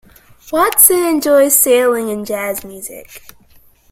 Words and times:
Watson 0.51 1.03
enjoys 1.05 1.53
sailing 1.53 2.09
and 2.09 2.25
jazz 2.25 2.65
music. 2.65 3.21